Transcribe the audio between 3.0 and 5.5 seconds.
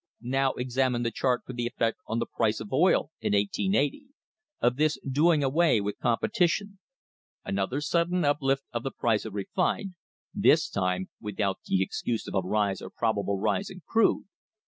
in 1880, of this doing